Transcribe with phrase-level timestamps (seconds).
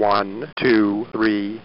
[0.00, 1.60] One, two, three.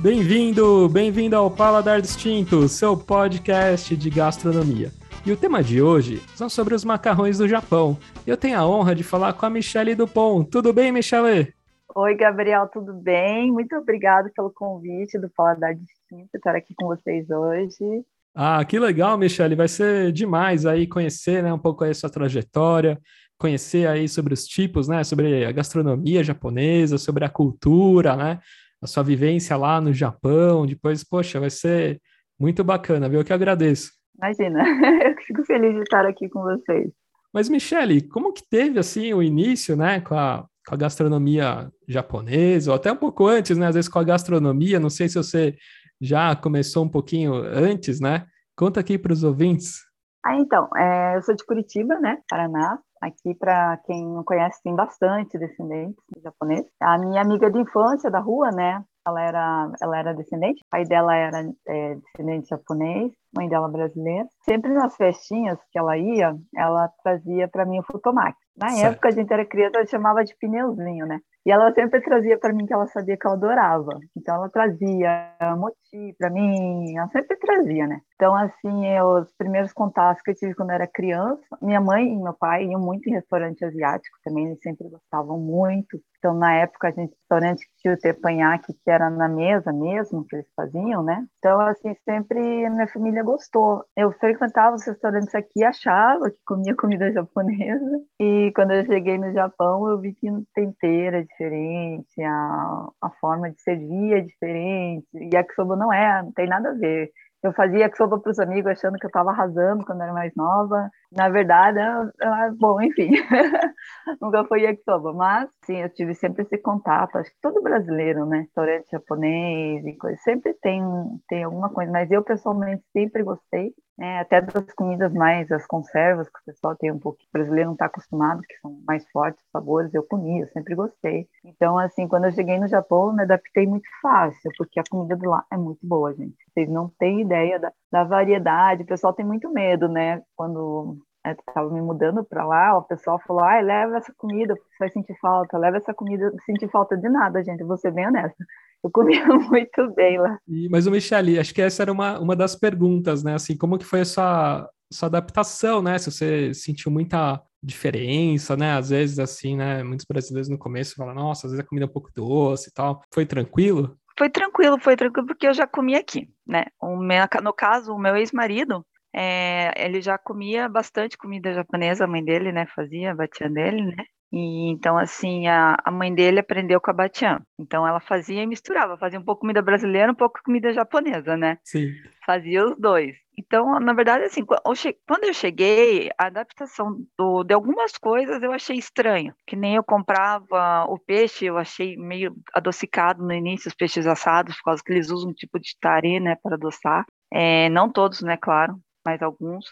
[0.00, 4.92] Bem-vindo, bem-vindo ao Paladar Distinto, seu podcast de gastronomia.
[5.26, 7.98] E o tema de hoje são sobre os macarrões do Japão.
[8.24, 10.48] Eu tenho a honra de falar com a Michelle Dupont.
[10.48, 11.52] Tudo bem, Michelle?
[11.92, 13.50] Oi, Gabriel, tudo bem?
[13.50, 18.04] Muito obrigado pelo convite do Paladar Distinto estar aqui com vocês hoje.
[18.34, 19.54] Ah, que legal, Michelle.
[19.54, 23.00] Vai ser demais aí conhecer né, um pouco aí a sua trajetória,
[23.38, 25.04] conhecer aí sobre os tipos, né?
[25.04, 28.40] Sobre a gastronomia japonesa, sobre a cultura, né?
[28.82, 30.66] A sua vivência lá no Japão.
[30.66, 32.00] Depois, poxa, vai ser
[32.38, 33.20] muito bacana, viu?
[33.20, 33.92] Eu que agradeço.
[34.16, 34.62] Imagina,
[35.08, 36.90] eu fico feliz de estar aqui com vocês.
[37.32, 42.70] Mas, Michele, como que teve, assim, o início, né, com a, com a gastronomia japonesa,
[42.70, 45.56] ou até um pouco antes, né, às vezes com a gastronomia, não sei se você
[46.00, 48.26] já começou um pouquinho antes, né?
[48.56, 49.80] Conta aqui para os ouvintes.
[50.24, 52.78] Ah, então, é, eu sou de Curitiba, né, Paraná.
[53.00, 56.70] Aqui, para quem não conhece, tem bastante descendentes de japoneses.
[56.80, 60.84] A minha amiga de infância da rua, né, ela era, ela era descendente, o pai
[60.84, 64.26] dela era é, descendente japonês, mãe dela brasileira.
[64.42, 68.38] Sempre nas festinhas que ela ia, ela trazia para mim o futomaki.
[68.56, 68.92] Na certo.
[68.92, 71.20] época a gente era criança, ela chamava de pneuzinho, né?
[71.44, 73.98] E ela sempre trazia para mim que ela sabia que eu adorava.
[74.16, 78.00] Então ela trazia moti para mim, ela sempre trazia, né?
[78.14, 82.16] Então assim, os primeiros contatos que eu tive quando eu era criança, minha mãe e
[82.16, 86.00] meu pai iam muito em restaurante asiático também, eles sempre gostavam muito.
[86.18, 90.24] Então na época a gente restaurante que tinha o teppanyaki, que era na mesa mesmo
[90.26, 91.26] que eles faziam, né?
[91.38, 92.38] Então assim, sempre
[92.70, 93.84] minha família gostou.
[93.96, 98.00] Eu frequentava os restaurantes aqui, achava que comia comida japonesa.
[98.20, 103.50] E quando eu cheguei no Japão, eu vi que tempero é diferente, a, a forma
[103.50, 105.06] de servir é diferente.
[105.14, 107.10] E yakisoba não é, não tem nada a ver.
[107.44, 110.90] Eu fazia yakisoba para os amigos achando que eu estava arrasando quando era mais nova.
[111.12, 113.10] Na verdade, eu, eu, bom, enfim,
[114.20, 117.16] nunca foi yakisoba, mas sim, eu tive sempre esse contato.
[117.16, 120.82] Acho que todo brasileiro, né, restaurante japonês e coisa, sempre tem
[121.28, 121.92] tem alguma coisa.
[121.92, 126.76] Mas eu pessoalmente sempre gostei é, até das comidas mais, as conservas, que o pessoal
[126.76, 130.42] tem um pouco, o brasileiro não está acostumado, que são mais fortes sabores, eu comia,
[130.42, 131.28] eu sempre gostei.
[131.44, 135.26] Então, assim, quando eu cheguei no Japão, me adaptei muito fácil, porque a comida de
[135.26, 136.36] lá é muito boa, gente.
[136.52, 140.22] Vocês não têm ideia da, da variedade, o pessoal tem muito medo, né?
[140.36, 144.90] Quando estava me mudando para lá, o pessoal falou, ah, leva essa comida, você vai
[144.90, 148.06] sentir falta, leva essa comida, não senti falta de nada, gente, eu vou ser bem
[148.06, 148.44] honesta.
[148.84, 150.38] Eu comia muito bem lá.
[150.46, 153.34] E, mas o Michele, acho que essa era uma, uma das perguntas, né?
[153.34, 155.98] Assim, como que foi a sua, sua adaptação, né?
[155.98, 158.72] Se você sentiu muita diferença, né?
[158.72, 159.82] Às vezes, assim, né?
[159.82, 162.72] Muitos brasileiros no começo falam, nossa, às vezes a comida é um pouco doce e
[162.72, 163.00] tal.
[163.12, 163.96] Foi tranquilo?
[164.18, 166.66] Foi tranquilo, foi tranquilo, porque eu já comia aqui, né?
[166.82, 172.24] Meu, no caso, o meu ex-marido, é, ele já comia bastante comida japonesa, a mãe
[172.24, 174.04] dele, né, fazia, a batia dele, né?
[174.34, 177.40] E, então, assim, a, a mãe dele aprendeu com a Batian.
[177.56, 181.56] Então, ela fazia e misturava, fazia um pouco comida brasileira, um pouco comida japonesa, né?
[181.62, 181.92] Sim.
[182.26, 183.14] Fazia os dois.
[183.38, 188.76] Então, na verdade, assim, quando eu cheguei, a adaptação do, de algumas coisas eu achei
[188.76, 189.32] estranho.
[189.46, 194.56] Que nem eu comprava o peixe, eu achei meio adocicado no início, os peixes assados,
[194.56, 197.06] por causa que eles usam um tipo de tare, né, para adoçar.
[197.32, 198.74] É, não todos, né, claro,
[199.06, 199.66] mas alguns.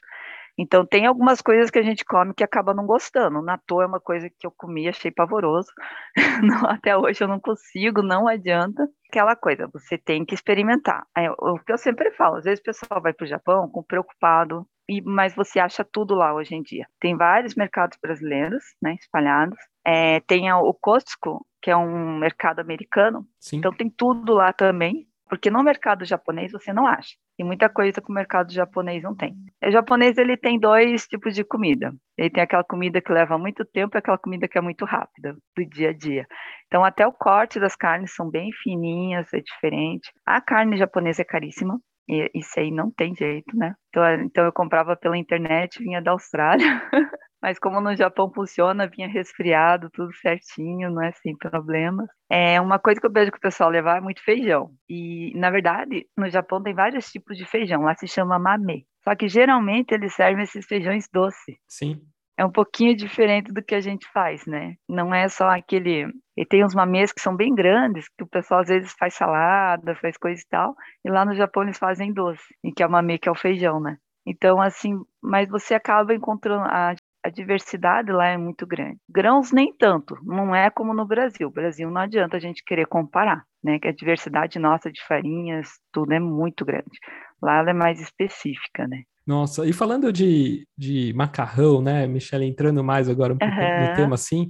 [0.58, 3.42] Então, tem algumas coisas que a gente come que acaba não gostando.
[3.42, 5.70] Natô é uma coisa que eu comi, achei pavoroso.
[6.68, 8.86] até hoje eu não consigo, não adianta.
[9.08, 11.06] Aquela coisa, você tem que experimentar.
[11.16, 13.82] É, o que eu sempre falo, às vezes o pessoal vai para o Japão com
[13.82, 16.86] preocupado, e, mas você acha tudo lá hoje em dia.
[17.00, 19.58] Tem vários mercados brasileiros, né, espalhados.
[19.86, 23.26] É, tem o Costco, que é um mercado americano.
[23.38, 23.58] Sim.
[23.58, 25.06] Então tem tudo lá também.
[25.32, 27.16] Porque no mercado japonês você não acha.
[27.38, 29.34] Tem muita coisa que o mercado japonês não tem.
[29.64, 31.90] O japonês ele tem dois tipos de comida.
[32.18, 35.34] Ele tem aquela comida que leva muito tempo e aquela comida que é muito rápida,
[35.56, 36.26] do dia a dia.
[36.66, 40.12] Então até o corte das carnes são bem fininhas, é diferente.
[40.26, 41.80] A carne japonesa é caríssima.
[42.06, 43.74] E isso aí não tem jeito, né?
[43.88, 46.66] Então, então eu comprava pela internet, vinha da Austrália.
[47.42, 52.08] mas como no Japão funciona, vinha resfriado, tudo certinho, não é sem problemas.
[52.30, 54.70] É uma coisa que eu vejo que o pessoal levar é muito feijão.
[54.88, 58.86] E, na verdade, no Japão tem vários tipos de feijão, lá se chama mame.
[59.02, 61.56] Só que geralmente eles servem esses feijões doces.
[61.66, 62.00] Sim.
[62.38, 64.76] É um pouquinho diferente do que a gente faz, né?
[64.88, 66.06] Não é só aquele.
[66.36, 69.94] E tem uns mamês que são bem grandes, que o pessoal às vezes faz salada,
[69.96, 70.74] faz coisa e tal.
[71.04, 73.34] E lá no Japão eles fazem doce, e que é o mamê, que é o
[73.34, 73.98] feijão, né?
[74.24, 76.64] Então, assim, mas você acaba encontrando.
[76.64, 78.98] A a diversidade lá é muito grande.
[79.08, 81.48] Grãos nem tanto, não é como no Brasil.
[81.48, 83.78] O Brasil não adianta a gente querer comparar, né?
[83.78, 86.98] Que a diversidade nossa de farinhas, tudo é muito grande.
[87.40, 89.02] Lá ela é mais específica, né?
[89.24, 93.86] Nossa, e falando de, de macarrão, né, Michelle, entrando mais agora um pouco Aham.
[93.88, 94.48] no tema assim,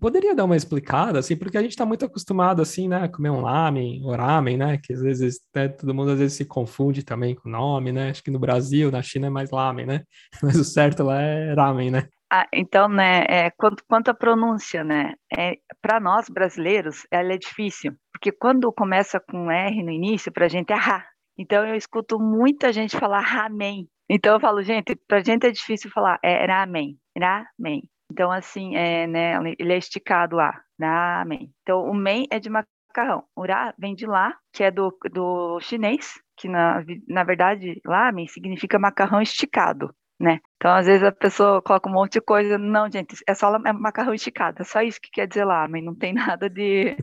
[0.00, 3.30] poderia dar uma explicada, assim, porque a gente está muito acostumado, assim, né, a comer
[3.30, 7.02] um lamen, ou ramen, né, que às vezes, né, todo mundo às vezes se confunde
[7.02, 10.02] também com o nome, né, acho que no Brasil, na China é mais lamen, né,
[10.42, 12.08] mas o certo lá é ramen, né.
[12.30, 17.38] Ah, então, né, é, quanto, quanto à pronúncia, né, é, para nós brasileiros, ela é
[17.38, 21.04] difícil, porque quando começa com R no início, para a gente é ra.
[21.36, 23.88] Então, eu escuto muita gente falar ramen.
[24.08, 27.82] Então, eu falo, gente, para a gente é difícil falar, é ramen, ramen.
[28.12, 31.50] Então, assim, é, né, ele é esticado lá, ramen.
[31.62, 33.24] Então, o men é de macarrão.
[33.38, 38.78] Ra vem de lá, que é do, do chinês, que na, na verdade, lamen significa
[38.78, 39.94] macarrão esticado.
[40.20, 40.40] Né?
[40.56, 42.58] Então, às vezes a pessoa coloca um monte de coisa.
[42.58, 45.94] Não, gente, é só é macarrão esticado, é só isso que quer dizer lamen, não
[45.94, 46.94] tem nada de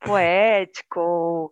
[0.00, 1.50] poético,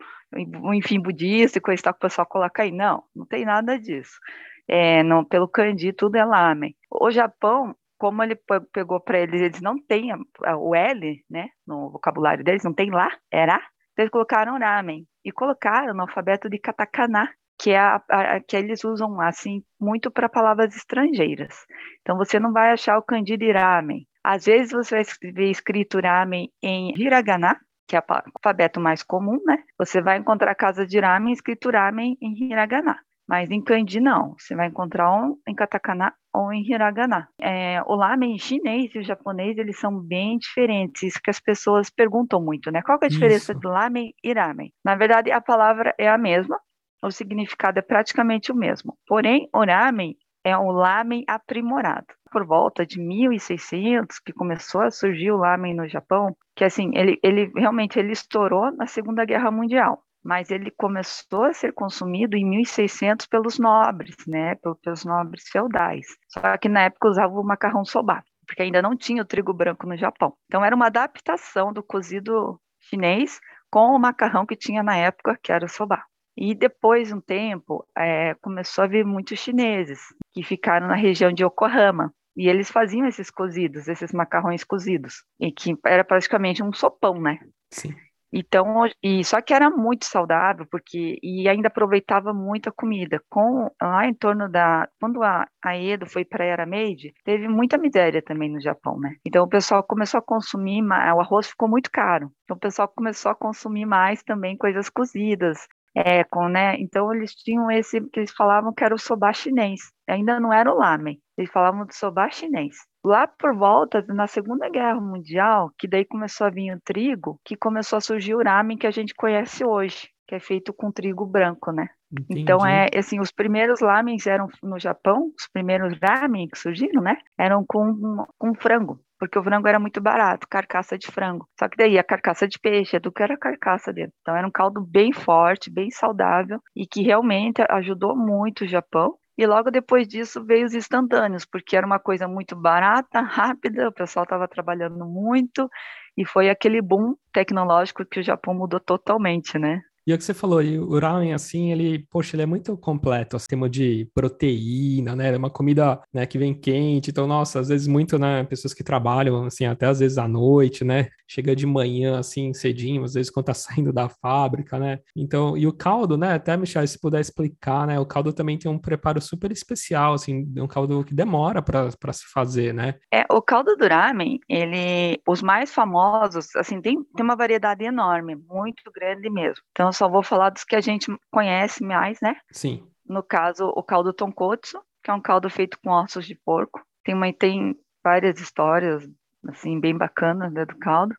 [0.74, 2.72] enfim, budista e coisa que o pessoal coloca aí.
[2.72, 4.18] Não, não tem nada disso.
[4.66, 6.74] É, não, pelo kanji, tudo é lamen.
[6.90, 8.38] O Japão, como ele
[8.72, 10.10] pegou para eles, eles não têm
[10.56, 13.60] o L, né, no vocabulário deles, não tem lá, era,
[13.92, 17.28] então eles colocaram ramen e colocaram no alfabeto de katakana,
[17.60, 21.66] que é a, a, que eles usam assim muito para palavras estrangeiras.
[22.00, 24.06] Então você não vai achar o kanji de ramen.
[24.22, 27.58] Às vezes você vai ver escrito ramen em hiragana,
[27.88, 28.04] que é o
[28.36, 29.64] alfabeto mais comum, né?
[29.76, 32.96] Você vai encontrar casa de ramen escrito ramen em hiragana.
[33.28, 37.28] Mas em kanji não, você vai encontrar um em katakana ou em hiragana.
[37.38, 41.90] É, o lamen chinês e o japonês, eles são bem diferentes, isso que as pessoas
[41.90, 42.80] perguntam muito, né?
[42.80, 43.60] Qual é a diferença isso.
[43.60, 44.72] do lamen e ramen?
[44.82, 46.58] Na verdade, a palavra é a mesma,
[47.02, 48.96] o significado é praticamente o mesmo.
[49.06, 52.06] Porém, o ramen é um lamen aprimorado.
[52.30, 57.18] Por volta de 1600, que começou a surgir o lamen no Japão, que assim, ele,
[57.22, 62.44] ele realmente ele estourou na Segunda Guerra Mundial mas ele começou a ser consumido em
[62.44, 66.06] 1600 pelos nobres, né, pelos nobres feudais.
[66.28, 69.86] Só que na época usava o macarrão soba, porque ainda não tinha o trigo branco
[69.86, 70.34] no Japão.
[70.46, 75.52] Então era uma adaptação do cozido chinês com o macarrão que tinha na época, que
[75.52, 76.02] era o soba.
[76.40, 79.98] E depois, um tempo, é, começou a vir muitos chineses
[80.32, 82.14] que ficaram na região de Yokohama.
[82.36, 85.24] E eles faziam esses cozidos, esses macarrões cozidos.
[85.40, 87.40] E que era praticamente um sopão, né?
[87.72, 87.92] Sim.
[88.32, 93.22] Então, e só que era muito saudável, porque e ainda aproveitava muito a comida.
[93.30, 97.78] Com lá em torno da quando a, a Edo foi para Era Meiji, teve muita
[97.78, 99.16] miséria também no Japão, né?
[99.26, 102.30] Então o pessoal começou a consumir, o arroz ficou muito caro.
[102.44, 106.76] Então o pessoal começou a consumir mais também coisas cozidas, é, com, né?
[106.78, 109.80] Então eles tinham esse que eles falavam que era o soba chinês.
[110.08, 111.18] Ainda não era o lamen.
[111.36, 112.76] Eles falavam do soba chinês.
[113.04, 117.56] Lá por volta, na Segunda Guerra Mundial, que daí começou a vir o trigo, que
[117.56, 121.24] começou a surgir o ramen que a gente conhece hoje, que é feito com trigo
[121.24, 121.88] branco, né?
[122.10, 122.40] Entendi.
[122.40, 127.16] Então, é assim, os primeiros lamens eram no Japão, os primeiros ramen que surgiram, né?
[127.38, 131.46] Eram com, com frango, porque o frango era muito barato, carcaça de frango.
[131.58, 134.14] Só que daí a carcaça de peixe, é do que era a carcaça dentro.
[134.22, 139.16] Então, era um caldo bem forte, bem saudável e que realmente ajudou muito o Japão.
[139.38, 143.92] E logo depois disso veio os instantâneos, porque era uma coisa muito barata, rápida, o
[143.92, 145.70] pessoal estava trabalhando muito,
[146.16, 149.82] e foi aquele boom tecnológico que o Japão mudou totalmente, né?
[150.08, 153.36] E é o que você falou, o ramen, assim, ele, poxa, ele é muito completo,
[153.36, 155.34] assim, tema de proteína, né?
[155.34, 158.82] É uma comida, né, que vem quente, então, nossa, às vezes muito, né, pessoas que
[158.82, 161.10] trabalham, assim, até às vezes à noite, né?
[161.26, 163.52] Chega de manhã, assim, cedinho, às vezes quando tá
[163.84, 164.98] saindo da fábrica, né?
[165.14, 168.72] Então, e o caldo, né, até, Michel, se puder explicar, né, o caldo também tem
[168.72, 172.94] um preparo super especial, assim, um caldo que demora para se fazer, né?
[173.12, 178.34] É, o caldo do ramen, ele, os mais famosos, assim, tem, tem uma variedade enorme,
[178.34, 179.62] muito grande mesmo.
[179.72, 182.36] Então, só vou falar dos que a gente conhece mais, né?
[182.52, 182.86] Sim.
[183.04, 186.80] No caso, o caldo tonkotsu, que é um caldo feito com ossos de porco.
[187.04, 189.08] Tem, uma, tem várias histórias,
[189.48, 191.14] assim, bem bacanas né, do caldo.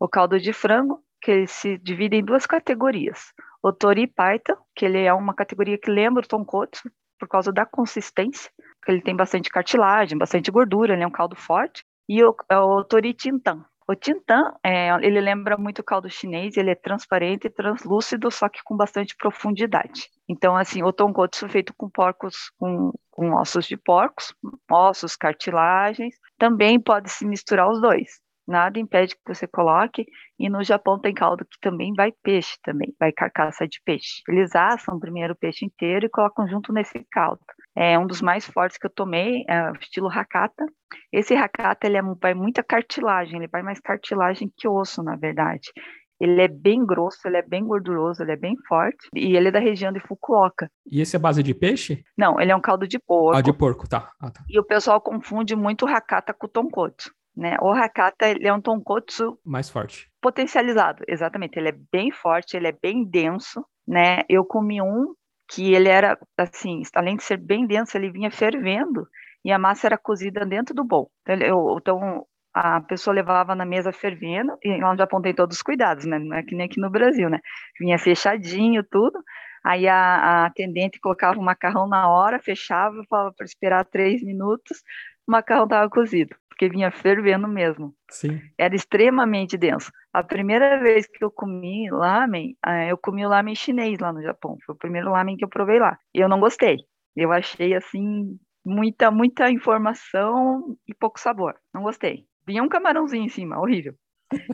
[0.00, 3.32] O caldo de frango, que ele se divide em duas categorias.
[3.62, 7.64] O tori paita, que ele é uma categoria que lembra o tonkotsu, por causa da
[7.64, 8.50] consistência,
[8.80, 11.84] porque ele tem bastante cartilagem, bastante gordura, ele é um caldo forte.
[12.08, 16.70] E o, o tori tintan, o tintan, é, ele lembra muito o caldo chinês, ele
[16.70, 20.08] é transparente e translúcido, só que com bastante profundidade.
[20.28, 24.34] Então, assim, o tonkotsu feito com porcos, com, com ossos de porcos,
[24.70, 28.24] ossos, cartilagens, também pode se misturar os dois.
[28.46, 30.06] Nada impede que você coloque.
[30.38, 34.22] E no Japão tem caldo que também vai peixe também, vai carcaça de peixe.
[34.28, 37.40] Eles assam primeiro o peixe inteiro e colocam junto nesse caldo.
[37.76, 40.64] É um dos mais fortes que eu tomei, é o estilo Hakata.
[41.12, 45.72] Esse Hakata ele é, vai muita cartilagem, ele vai mais cartilagem que osso, na verdade.
[46.20, 49.08] Ele é bem grosso, ele é bem gorduroso, ele é bem forte.
[49.14, 50.70] E ele é da região de Fukuoka.
[50.90, 52.04] E esse é base de peixe?
[52.16, 53.36] Não, ele é um caldo de porco.
[53.36, 54.10] Ah, de porco, tá.
[54.20, 54.44] Ah, tá.
[54.48, 57.12] E o pessoal confunde muito o hakata com o tonkotsu.
[57.36, 57.56] Né?
[57.60, 60.08] O hakata ele é um tonkotsu mais forte.
[60.22, 61.58] Potencializado, exatamente.
[61.58, 64.22] Ele é bem forte, ele é bem denso, né?
[64.28, 65.14] Eu comi um
[65.48, 69.06] que ele era assim, além de ser bem denso, ele vinha fervendo
[69.44, 71.10] e a massa era cozida dentro do bowl.
[71.22, 75.62] Então, eu, então a pessoa levava na mesa fervendo, e no Japão tem todos os
[75.62, 76.18] cuidados, né?
[76.18, 77.40] Não é que nem aqui no Brasil, né?
[77.80, 79.20] Vinha fechadinho tudo,
[79.64, 84.82] aí a, a atendente colocava o macarrão na hora, fechava, falava para esperar três minutos,
[85.26, 87.94] o macarrão estava cozido, porque vinha fervendo mesmo.
[88.10, 88.40] Sim.
[88.56, 89.90] Era extremamente denso.
[90.12, 94.22] A primeira vez que eu comi lamen, eh, eu comi o lamen chinês lá no
[94.22, 94.56] Japão.
[94.64, 95.98] Foi o primeiro lamen que eu provei lá.
[96.14, 96.78] E eu não gostei.
[97.16, 101.54] Eu achei assim muita muita informação e pouco sabor.
[101.72, 103.94] Não gostei vinha um camarãozinho em cima, horrível.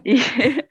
[0.04, 0.14] E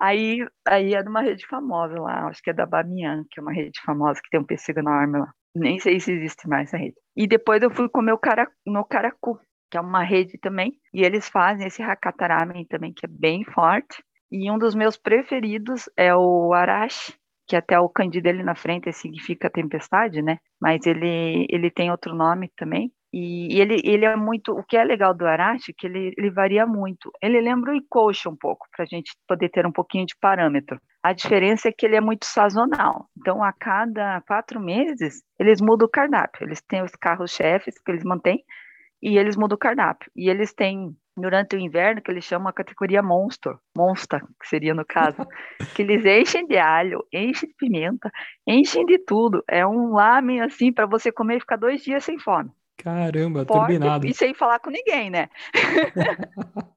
[0.00, 3.42] aí, aí é de uma rede famosa lá, acho que é da Bamiyan, que é
[3.42, 5.32] uma rede famosa que tem um pêssego enorme lá.
[5.54, 6.94] Nem sei se existe mais essa rede.
[7.14, 9.38] E depois eu fui comer o cara, no Caracu,
[9.72, 14.04] que é uma rede também, e eles fazem esse hakataramen também, que é bem forte.
[14.30, 17.14] E um dos meus preferidos é o arashi,
[17.48, 20.36] que até o kanji dele na frente significa tempestade, né?
[20.60, 22.92] Mas ele, ele tem outro nome também.
[23.14, 24.52] E, ele, ele é muito.
[24.52, 27.10] O que é legal do Arashi é que ele, ele varia muito.
[27.22, 30.80] Ele lembra o Ikoshi um pouco, para a gente poder ter um pouquinho de parâmetro.
[31.02, 33.06] A diferença é que ele é muito sazonal.
[33.18, 36.46] Então, a cada quatro meses, eles mudam o cardápio.
[36.46, 38.42] Eles têm os carros-chefes que eles mantêm
[39.02, 40.10] e eles mudam o cardápio.
[40.14, 44.74] E eles têm, durante o inverno, que eles chamam a categoria Monster, Monster, que seria
[44.74, 45.16] no caso,
[45.74, 48.10] que eles enchem de alho, enchem de pimenta,
[48.46, 49.42] enchem de tudo.
[49.48, 52.50] É um lamen, assim, para você comer e ficar dois dias sem fome.
[52.78, 54.06] Caramba, Forte, turbinado.
[54.06, 55.28] E sem falar com ninguém, né?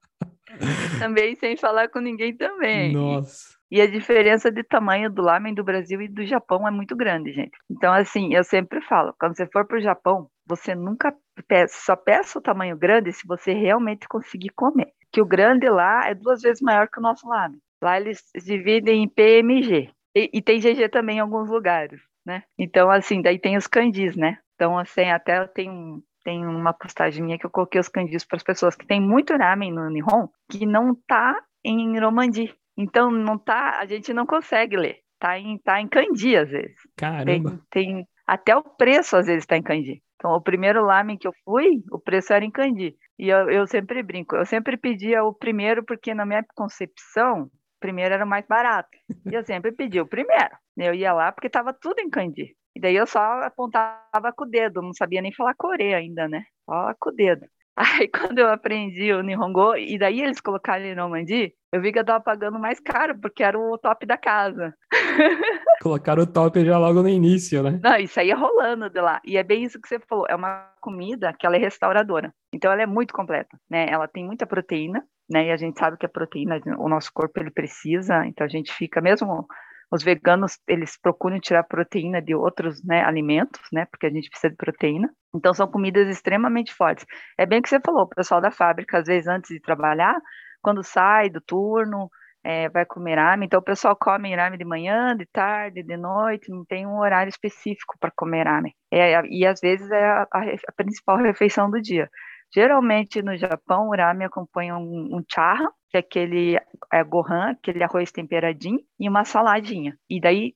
[0.98, 2.92] também sem falar com ninguém também.
[2.92, 3.55] Nossa.
[3.70, 7.32] E a diferença de tamanho do lamen do Brasil e do Japão é muito grande,
[7.32, 7.58] gente.
[7.70, 11.12] Então, assim, eu sempre falo, quando você for para o Japão, você nunca
[11.48, 14.92] peça, só peça o tamanho grande se você realmente conseguir comer.
[15.10, 17.58] Que o grande lá é duas vezes maior que o nosso lamen.
[17.82, 19.90] Lá eles dividem em PMG.
[20.14, 22.42] E, e tem GG também em alguns lugares, né?
[22.58, 24.38] Então, assim, daí tem os candis, né?
[24.54, 28.42] Então, assim, até tem, tem uma postagem minha que eu coloquei os candidos para as
[28.42, 32.54] pessoas que tem muito ramen no Nihon que não tá em Romandi.
[32.76, 34.98] Então, não tá, a gente não consegue ler.
[35.18, 36.76] Tá em, tá em kanji, às vezes.
[36.96, 37.62] Caramba!
[37.70, 40.02] Tem, tem até o preço, às vezes, está em kanji.
[40.16, 42.96] Então, o primeiro lamen que eu fui, o preço era em kanji.
[43.18, 47.50] E eu, eu sempre brinco, eu sempre pedia o primeiro, porque na minha concepção, o
[47.80, 48.90] primeiro era o mais barato.
[49.24, 50.50] E eu sempre pedi o primeiro.
[50.76, 52.54] Eu ia lá porque estava tudo em kanji.
[52.74, 56.44] E daí eu só apontava com o dedo, não sabia nem falar core ainda, né?
[56.66, 57.46] Só com o dedo.
[57.76, 61.98] Aí quando eu aprendi o Nihongo, e daí eles colocaram em Nomandi, eu vi que
[61.98, 64.74] eu tava pagando mais caro, porque era o top da casa.
[65.82, 67.78] Colocaram o top já logo no início, né?
[67.82, 69.20] Não, isso aí é rolando de lá.
[69.24, 72.32] E é bem isso que você falou, é uma comida que ela é restauradora.
[72.52, 73.86] Então ela é muito completa, né?
[73.90, 75.48] Ela tem muita proteína, né?
[75.48, 78.72] E a gente sabe que a proteína, o nosso corpo ele precisa, então a gente
[78.72, 79.46] fica mesmo
[79.92, 83.86] os veganos, eles procuram tirar proteína de outros né, alimentos, né?
[83.86, 85.08] Porque a gente precisa de proteína.
[85.34, 87.04] Então, são comidas extremamente fortes.
[87.38, 90.18] É bem o que você falou, o pessoal da fábrica, às vezes, antes de trabalhar,
[90.66, 92.10] quando sai do turno,
[92.42, 93.46] é, vai comer ramen.
[93.46, 97.30] Então, o pessoal come ramen de manhã, de tarde, de noite, não tem um horário
[97.30, 98.74] específico para comer ramen.
[98.90, 102.10] É, e, às vezes, é a, a, principal refeição do dia.
[102.52, 106.58] Geralmente no Japão, o ramen acompanha um, um charra, que é aquele
[106.92, 109.96] é, gohan, aquele arroz temperadinho, e uma saladinha.
[110.10, 110.52] E daí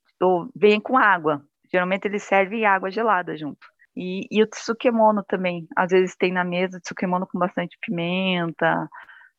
[0.56, 1.40] vem com água.
[1.70, 3.64] Geralmente eles servem água gelada junto.
[3.96, 5.68] E, e o tsukemono também.
[5.76, 8.88] Às vezes tem na mesa tsukemono com bastante pimenta,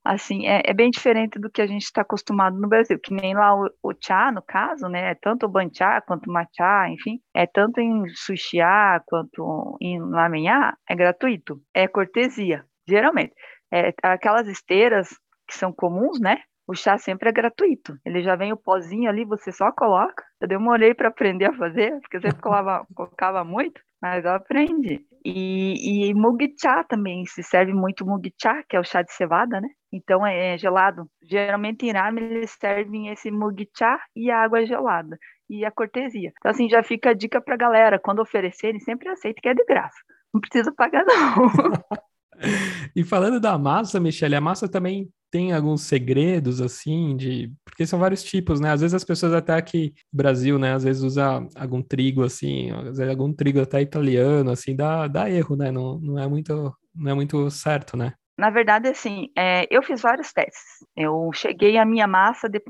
[0.03, 3.33] assim, é, é, bem diferente do que a gente está acostumado no Brasil, que nem
[3.33, 7.19] lá o, o chá, no caso, né, é tanto o banchá quanto o matcha, enfim,
[7.35, 13.33] é tanto em sushiá quanto em lamenhá, é gratuito, é cortesia, geralmente.
[13.71, 15.09] É, aquelas esteiras
[15.47, 17.97] que são comuns, né, o chá sempre é gratuito.
[18.05, 20.23] Ele já vem o pozinho ali, você só coloca.
[20.39, 25.05] Eu demorei para aprender a fazer, porque eu sempre colava, colocava muito, mas eu aprendi.
[25.23, 29.67] E, e mugicha também, se serve muito mugicha, que é o chá de cevada, né?
[29.93, 31.05] Então é, é gelado.
[31.21, 35.17] Geralmente em ramen eles servem esse mugicha e a água gelada.
[35.49, 36.31] E a cortesia.
[36.39, 39.63] Então assim, já fica a dica pra galera, quando oferecerem, sempre aceite que é de
[39.65, 39.99] graça.
[40.33, 41.11] Não precisa pagar não.
[42.95, 47.51] e falando da massa, Michelle, a massa também tem alguns segredos, assim, de.
[47.63, 48.69] Porque são vários tipos, né?
[48.71, 50.73] Às vezes as pessoas até aqui Brasil, né?
[50.73, 55.29] Às vezes usa algum trigo, assim, às vezes algum trigo até italiano, assim, dá, dá
[55.29, 55.71] erro, né?
[55.71, 58.13] Não, não, é muito, não é muito certo, né?
[58.37, 60.85] Na verdade, assim, é, eu fiz vários testes.
[60.95, 62.61] Eu cheguei à minha massa, de,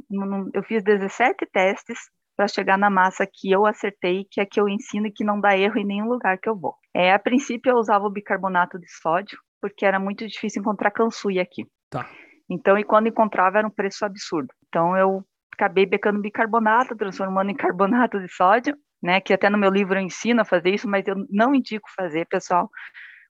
[0.54, 1.98] eu fiz 17 testes
[2.36, 5.40] para chegar na massa que eu acertei, que é que eu ensino e que não
[5.40, 6.75] dá erro em nenhum lugar que eu vou.
[6.94, 11.39] É, a princípio eu usava o bicarbonato de sódio, porque era muito difícil encontrar cansui
[11.39, 11.65] aqui.
[11.89, 12.10] Tá.
[12.50, 14.53] Então, e quando encontrava era um preço absurdo.
[14.68, 19.22] Então eu acabei becando bicarbonato, transformando em carbonato de sódio, né?
[19.22, 22.25] Que até no meu livro eu ensino a fazer isso, mas eu não indico fazer,
[22.25, 22.70] pessoal.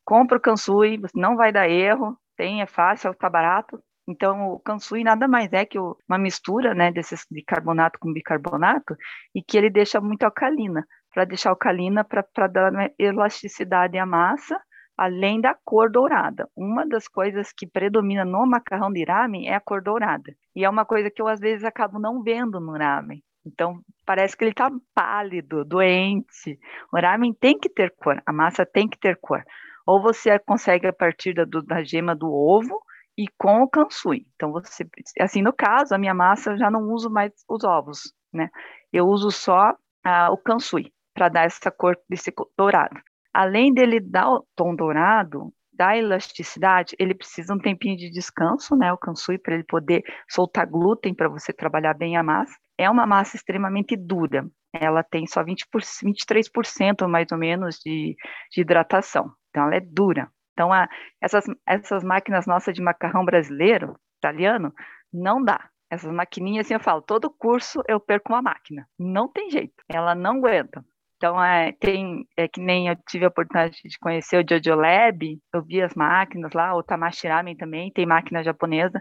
[0.04, 3.82] Compra o Kansui, não vai dar erro, tem, é fácil, tá barato.
[4.08, 8.96] Então, o Kansui nada mais é que uma mistura, né, desses de carbonato com bicarbonato
[9.34, 14.60] e que ele deixa muito alcalina, para deixar alcalina para dar elasticidade à massa,
[15.04, 16.48] além da cor dourada.
[16.56, 20.34] Uma das coisas que predomina no macarrão de ramen é a cor dourada.
[20.56, 23.24] E é uma coisa que eu às vezes acabo não vendo no ramen.
[23.46, 26.60] Então, parece que ele está pálido, doente.
[26.94, 29.44] O ramen tem que ter cor, a massa tem que ter cor
[29.86, 32.82] ou você consegue a partir da, do, da gema do ovo
[33.18, 34.26] e com o kansui.
[34.36, 34.88] Então, você,
[35.20, 38.50] assim, no caso, a minha massa eu já não uso mais os ovos, né?
[38.92, 42.96] Eu uso só ah, o kansui para dar essa cor desse dourado.
[43.34, 48.94] Além dele dar o tom dourado, da elasticidade, ele precisa um tempinho de descanso, né?
[48.94, 52.56] O kansui para ele poder soltar glúten para você trabalhar bem a massa.
[52.78, 54.46] É uma massa extremamente dura.
[54.74, 58.16] Ela tem só 20 por, 23% mais ou menos de,
[58.52, 59.32] de hidratação.
[59.50, 60.30] Então, ela é dura.
[60.54, 60.88] Então, a,
[61.20, 64.72] essas, essas máquinas nossas de macarrão brasileiro, italiano,
[65.12, 65.68] não dá.
[65.90, 68.88] Essas maquininhas, assim, eu falo, todo curso eu perco uma máquina.
[69.00, 69.84] Não tem jeito.
[69.90, 70.86] Ela não aguenta.
[71.22, 75.40] Então, é, tem, é que nem eu tive a oportunidade de conhecer o Jojo Lab,
[75.54, 79.00] eu vi as máquinas lá, o Tamashi Ramen também, tem máquina japonesa.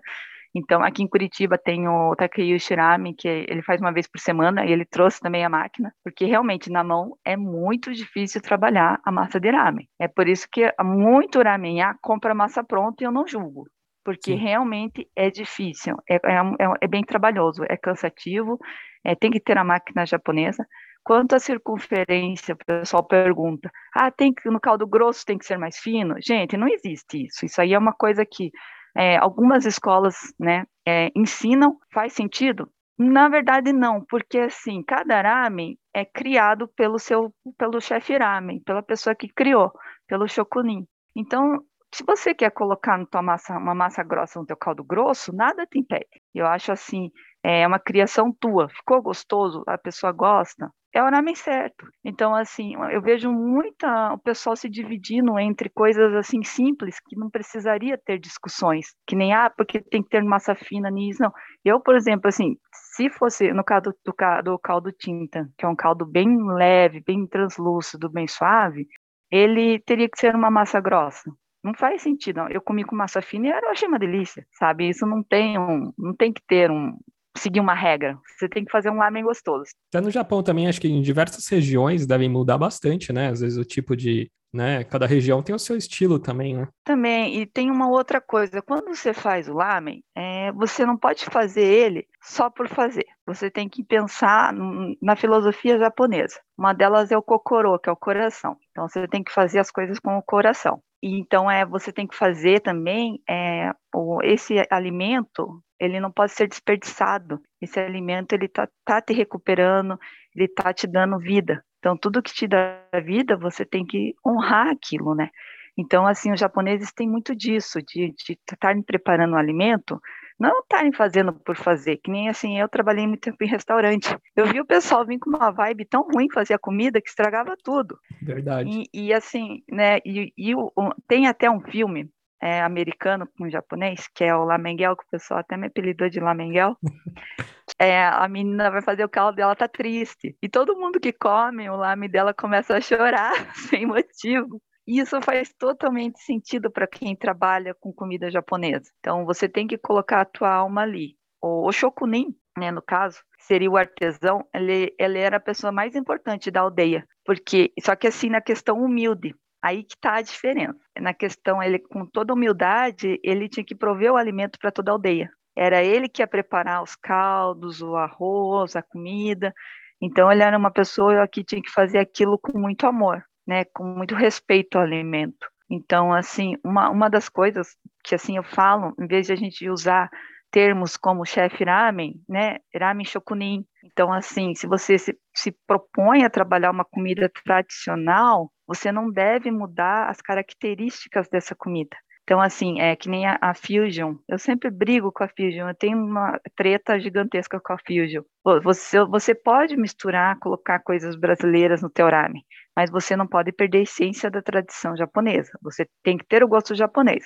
[0.55, 4.67] Então, aqui em Curitiba tem o Takeuchi Ramen, que ele faz uma vez por semana,
[4.67, 9.11] e ele trouxe também a máquina, porque realmente na mão é muito difícil trabalhar a
[9.11, 9.89] massa de ramen.
[9.99, 13.67] É por isso que muito ramen ah, compra massa pronta e eu não julgo,
[14.05, 14.37] porque Sim.
[14.37, 18.59] realmente é difícil, é, é, é, é, bem trabalhoso, é cansativo,
[19.03, 20.67] é, tem que ter a máquina japonesa.
[21.05, 25.59] Quanto à circunferência, o pessoal pergunta: ah, tem que no caldo grosso tem que ser
[25.59, 26.15] mais fino?
[26.21, 27.45] Gente, não existe isso.
[27.47, 28.51] Isso aí é uma coisa que
[28.97, 32.71] é, algumas escolas né, é, ensinam, faz sentido?
[32.99, 38.83] Na verdade, não, porque assim, cada ramen é criado pelo seu, pelo chefe ramen, pela
[38.83, 39.73] pessoa que criou,
[40.07, 40.87] pelo shokunin.
[41.17, 45.35] Então, se você quer colocar na tua massa, uma massa grossa no teu caldo grosso,
[45.35, 46.21] nada te impede.
[46.35, 47.11] Eu acho assim,
[47.43, 48.69] é uma criação tua.
[48.69, 49.65] Ficou gostoso?
[49.67, 50.71] A pessoa gosta?
[50.93, 51.87] É o nome certo.
[52.05, 57.31] Então, assim, eu vejo muita o pessoal se dividindo entre coisas assim simples que não
[57.31, 61.33] precisaria ter discussões, que nem ah, porque tem que ter massa fina nisso, não.
[61.65, 62.57] Eu, por exemplo, assim,
[62.97, 67.27] se fosse no caso do, do caldo tinta, que é um caldo bem leve, bem
[67.27, 68.87] translúcido, bem suave,
[69.31, 71.31] ele teria que ser uma massa grossa.
[71.63, 72.39] Não faz sentido.
[72.39, 72.49] Não.
[72.49, 74.89] Eu comi com massa fina e eu achei uma delícia, sabe?
[74.89, 76.97] Isso não tem um, não tem que ter um,
[77.37, 78.19] seguir uma regra.
[78.39, 79.71] Você tem que fazer um lamen gostoso.
[79.89, 83.29] Até no Japão também, acho que em diversas regiões devem mudar bastante, né?
[83.29, 84.85] Às vezes o tipo de, né?
[84.85, 86.69] Cada região tem o seu estilo também, né?
[86.85, 88.61] Também, e tem uma outra coisa.
[88.63, 93.07] Quando você faz o lamen, é, você não pode fazer ele só por fazer.
[93.27, 94.53] Você tem que pensar
[95.01, 96.41] na filosofia japonesa.
[96.59, 98.57] Uma delas é o kokoro, que é o coração.
[98.71, 100.83] Então você tem que fazer as coisas com o coração.
[101.03, 106.33] E então é, você tem que fazer também é, o, esse alimento ele não pode
[106.33, 107.41] ser desperdiçado.
[107.61, 109.99] Esse alimento ele tá, tá te recuperando,
[110.37, 111.65] ele tá te dando vida.
[111.79, 115.31] Então tudo que te dá vida, você tem que honrar aquilo, né?
[115.79, 118.15] Então assim, os japoneses têm muito disso, de
[118.53, 119.99] estarem preparando o alimento,
[120.39, 124.15] não estarem fazendo por fazer, que nem assim, eu trabalhei muito tempo em restaurante.
[124.37, 127.57] Eu vi o pessoal vir com uma vibe tão ruim fazer a comida que estragava
[127.63, 127.99] tudo.
[128.21, 128.85] Verdade.
[128.93, 130.71] E, e assim, né, e, e o,
[131.09, 135.41] tem até um filme é, americano com japonês, que é o Lamengel, que o pessoal
[135.41, 136.77] até me apelidou de Lamengel.
[137.79, 140.37] é, a menina vai fazer o caldo e ela tá triste.
[140.43, 143.33] E todo mundo que come o lame dela começa a chorar
[143.69, 144.61] sem motivo.
[144.87, 148.91] E isso faz totalmente sentido para quem trabalha com comida japonesa.
[148.99, 151.17] Então você tem que colocar a tua alma ali.
[151.41, 155.95] O, o shokunin, né, no caso, seria o artesão, ele, ele era a pessoa mais
[155.95, 160.79] importante da aldeia, porque só que assim na questão humilde, Aí que está a diferença.
[160.99, 164.95] Na questão, ele com toda humildade, ele tinha que prover o alimento para toda a
[164.95, 165.31] aldeia.
[165.57, 169.53] Era ele que ia preparar os caldos, o arroz, a comida.
[170.01, 173.65] Então, ele era uma pessoa que tinha que fazer aquilo com muito amor, né?
[173.67, 175.47] Com muito respeito ao alimento.
[175.69, 179.69] Então, assim, uma, uma das coisas que assim eu falo, em vez de a gente
[179.69, 180.11] usar
[180.51, 182.59] termos como chefe ramen, né?
[182.75, 183.65] Ramen shokunin.
[183.85, 189.51] Então, assim, se você se, se propõe a trabalhar uma comida tradicional, você não deve
[189.51, 191.97] mudar as características dessa comida.
[192.23, 194.15] Então, assim, é que nem a, a, Fusion.
[194.29, 195.69] Eu sempre brigo com a Fusion.
[195.69, 198.23] Eu tenho uma treta gigantesca com a Fusion.
[198.63, 202.45] Você, você pode misturar, colocar coisas brasileiras no teu ramen,
[202.77, 205.51] mas você não pode perder a essência da tradição japonesa.
[205.61, 207.25] Você tem que ter o gosto japonês.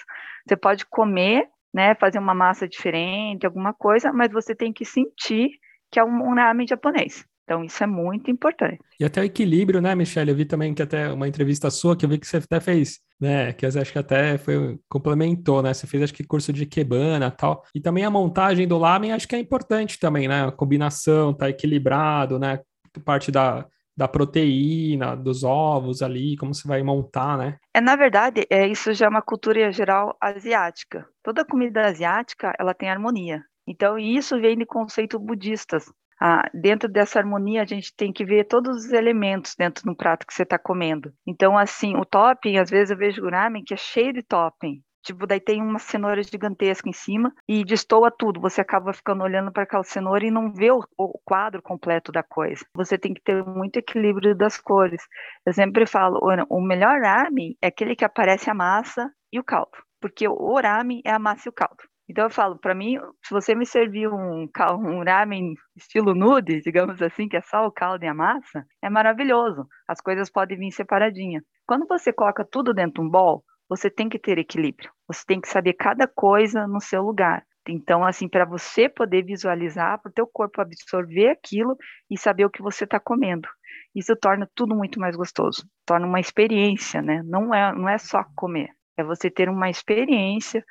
[0.48, 5.50] Você pode comer, né, fazer uma massa diferente, alguma coisa, mas você tem que sentir
[5.92, 7.26] que é um ramen japonês.
[7.44, 8.78] Então, isso é muito importante.
[8.98, 10.30] E até o equilíbrio, né, Michelle?
[10.30, 13.00] Eu vi também que até uma entrevista sua, que eu vi que você até fez,
[13.20, 15.74] né, que acho que até foi, complementou, né?
[15.74, 17.62] Você fez, acho que, curso de Kebana e tal.
[17.74, 20.46] E também a montagem do lamen, acho que é importante também, né?
[20.46, 22.60] A combinação, tá equilibrado, né?
[23.04, 27.58] Parte da, da proteína, dos ovos ali, como você vai montar, né?
[27.74, 31.06] É, na verdade, é, isso já é uma cultura geral asiática.
[31.22, 33.42] Toda comida asiática, ela tem harmonia.
[33.66, 38.44] Então, isso vem de conceitos budistas ah, dentro dessa harmonia, a gente tem que ver
[38.44, 41.12] todos os elementos dentro do prato que você está comendo.
[41.26, 44.82] Então, assim, o topping, às vezes eu vejo ramen que é cheio de topping.
[45.04, 48.40] Tipo, daí tem uma cenoura gigantesca em cima e destoa tudo.
[48.40, 52.22] Você acaba ficando olhando para aquela cenoura e não vê o, o, quadro completo da
[52.22, 52.64] coisa.
[52.74, 55.02] Você tem que ter muito equilíbrio das cores.
[55.44, 59.76] Eu sempre falo, o melhor ramen é aquele que aparece a massa e o caldo.
[60.00, 61.84] Porque o ramen é a massa e o caldo.
[62.08, 67.00] Então eu falo, para mim, se você me servir um, um ramen estilo nude, digamos
[67.00, 69.66] assim, que é só o caldo e a massa, é maravilhoso.
[69.88, 71.42] As coisas podem vir separadinha.
[71.66, 74.90] Quando você coloca tudo dentro de um bol, você tem que ter equilíbrio.
[75.08, 77.42] Você tem que saber cada coisa no seu lugar.
[77.66, 81.76] Então, assim, para você poder visualizar, para o teu corpo absorver aquilo
[82.10, 83.48] e saber o que você está comendo.
[83.94, 85.66] Isso torna tudo muito mais gostoso.
[85.86, 87.22] Torna uma experiência, né?
[87.24, 88.68] Não é, não é só comer.
[88.98, 90.64] É você ter uma experiência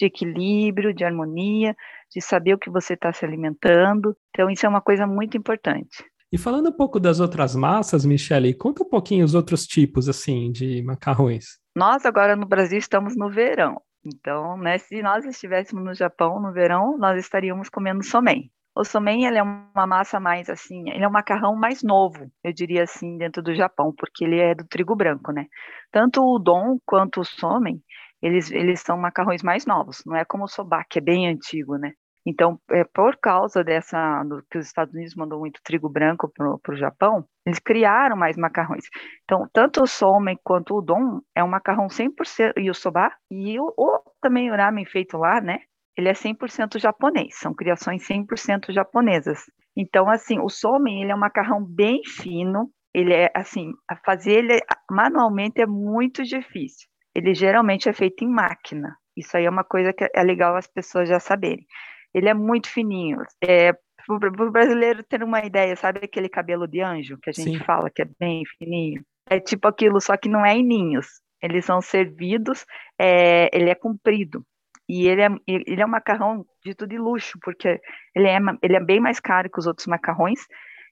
[0.00, 1.76] de equilíbrio, de harmonia,
[2.10, 4.16] de saber o que você está se alimentando.
[4.30, 6.02] Então, isso é uma coisa muito importante.
[6.32, 10.50] E falando um pouco das outras massas, Michele, conta um pouquinho os outros tipos, assim,
[10.50, 11.58] de macarrões.
[11.76, 13.80] Nós agora no Brasil estamos no verão.
[14.04, 18.50] Então, né, se nós estivéssemos no Japão no verão, nós estaríamos comendo somen.
[18.74, 22.52] O somen ele é uma massa mais assim, ele é um macarrão mais novo, eu
[22.52, 25.46] diria assim, dentro do Japão, porque ele é do trigo branco, né?
[25.90, 27.82] Tanto o udon quanto o somen,
[28.22, 31.76] eles, eles são macarrões mais novos, não é como o soba, que é bem antigo,
[31.76, 31.92] né?
[32.26, 36.74] Então, é, por causa dessa, do, que os Estados Unidos mandou muito trigo branco para
[36.74, 38.84] o Japão, eles criaram mais macarrões.
[39.24, 43.58] Então, tanto o somen quanto o don é um macarrão 100%, e o soba, e
[43.58, 45.60] o, o também o ramen feito lá, né?
[45.96, 49.40] Ele é 100% japonês, são criações 100% japonesas.
[49.74, 53.72] Então, assim, o somen, ele é um macarrão bem fino, ele é, assim,
[54.04, 58.96] fazer ele manualmente é muito difícil ele geralmente é feito em máquina.
[59.16, 61.66] Isso aí é uma coisa que é legal as pessoas já saberem.
[62.14, 63.18] Ele é muito fininho.
[63.42, 63.72] É,
[64.06, 67.64] para o brasileiro ter uma ideia, sabe aquele cabelo de anjo que a gente Sim.
[67.64, 69.04] fala que é bem fininho?
[69.28, 71.06] É tipo aquilo, só que não é em ninhos.
[71.42, 72.66] Eles são servidos,
[72.98, 74.44] é, ele é comprido.
[74.88, 77.80] E ele é, ele é um macarrão dito de luxo, porque
[78.14, 80.40] ele é, ele é bem mais caro que os outros macarrões,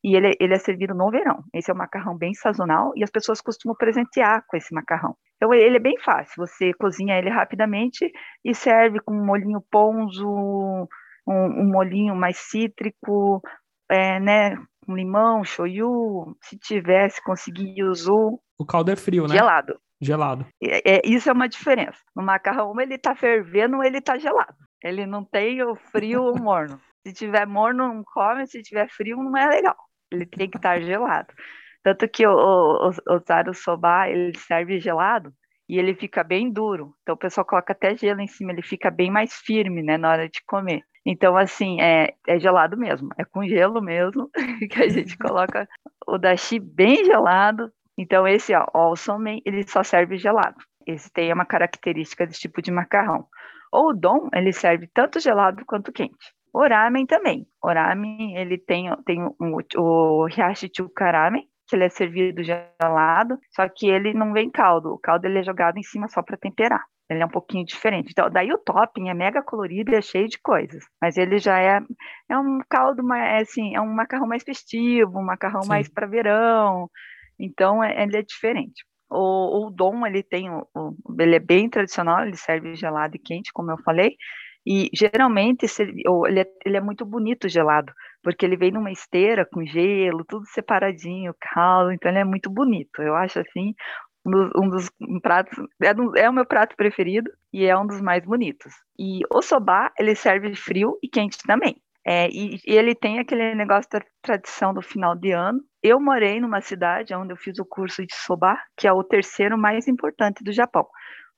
[0.02, 1.42] e ele, ele é servido no verão.
[1.52, 5.16] Esse é um macarrão bem sazonal e as pessoas costumam presentear com esse macarrão.
[5.36, 8.10] Então ele é bem fácil, você cozinha ele rapidamente
[8.44, 10.88] e serve com um molhinho ponzo, um,
[11.26, 13.40] um molhinho mais cítrico,
[13.88, 14.56] é, né,
[14.88, 18.40] um limão, shoyu, se tivesse, conseguir yuzu.
[18.58, 19.34] O caldo é frio, né?
[19.34, 19.78] Gelado.
[20.00, 20.46] Gelado.
[20.62, 21.98] É, é, isso é uma diferença.
[22.16, 24.56] No macarrão, ele tá fervendo, ele tá gelado.
[24.82, 26.80] Ele não tem o frio ou morno.
[27.04, 28.46] Se tiver morno, não come.
[28.46, 29.76] Se tiver frio, não é legal
[30.10, 31.32] ele tem que estar gelado.
[31.82, 35.32] Tanto que o, o, o Zaru Soba, ele serve gelado
[35.68, 36.94] e ele fica bem duro.
[37.02, 40.10] Então o pessoal coloca até gelo em cima, ele fica bem mais firme, né, na
[40.10, 40.82] hora de comer.
[41.06, 44.30] Então, assim, é, é gelado mesmo, é com gelo mesmo
[44.70, 45.66] que a gente coloca
[46.06, 47.72] o dashi bem gelado.
[47.96, 50.56] Então, esse, ó, o somen, ele só serve gelado.
[50.86, 53.26] Esse tem uma característica desse tipo de macarrão.
[53.72, 56.34] Ou o dom, ele serve tanto gelado quanto quente.
[56.52, 57.46] O ramen também.
[57.62, 63.38] O ramen, ele tem, tem um, o Hiyashi Chuka Ramen, que ele é servido gelado,
[63.50, 64.92] só que ele não vem caldo.
[64.94, 66.82] O caldo ele é jogado em cima só para temperar.
[67.10, 68.10] Ele é um pouquinho diferente.
[68.10, 70.84] Então, daí o topping é mega colorido e é cheio de coisas.
[71.00, 71.80] Mas ele já é,
[72.28, 75.68] é um caldo mais, é assim, é um macarrão mais festivo, um macarrão Sim.
[75.68, 76.90] mais para verão.
[77.38, 78.84] Então, é, ele é diferente.
[79.10, 80.66] O, o dom, ele tem, o,
[81.18, 84.16] ele é bem tradicional, ele serve gelado e quente, como eu falei,
[84.68, 87.90] e geralmente ele é, ele é muito bonito gelado,
[88.22, 93.00] porque ele vem numa esteira com gelo, tudo separadinho, caldo, então ele é muito bonito.
[93.00, 93.74] Eu acho assim
[94.26, 94.90] um dos, um dos
[95.22, 98.74] pratos é, é, o meu prato preferido e é um dos mais bonitos.
[98.98, 101.80] E o soba ele serve frio e quente também.
[102.06, 105.60] É, e, e, ele tem aquele negócio da tradição do final de ano.
[105.82, 109.56] Eu morei numa cidade onde eu fiz o curso de soba, que é o terceiro
[109.56, 110.86] mais importante do Japão.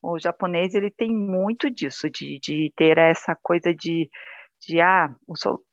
[0.03, 4.09] O japonês, ele tem muito disso, de, de ter essa coisa de,
[4.67, 5.11] de ah,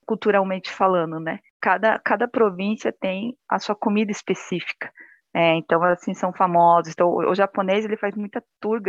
[0.05, 1.39] culturalmente falando, né?
[1.61, 4.91] Cada, cada província tem a sua comida específica.
[5.33, 6.91] É, então, assim, são famosos.
[6.93, 8.81] Então, o, o japonês, ele faz muita tour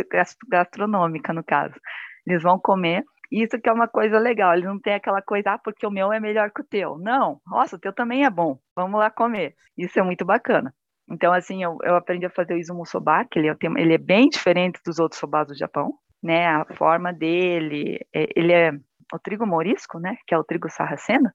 [0.49, 1.75] gastronômica, no caso.
[2.25, 5.59] Eles vão comer isso que é uma coisa legal, eles não têm aquela coisa, ah,
[5.59, 6.97] porque o meu é melhor que o teu.
[6.97, 9.55] Não, nossa, o teu também é bom, vamos lá comer.
[9.77, 10.73] Isso é muito bacana.
[11.09, 13.97] Então, assim, eu, eu aprendi a fazer o izumo soba, que ele é, ele é
[13.97, 16.47] bem diferente dos outros sobás do Japão, né?
[16.47, 18.71] A forma dele, é, ele é
[19.13, 20.17] o trigo morisco, né?
[20.27, 21.31] Que é o trigo sarraceno,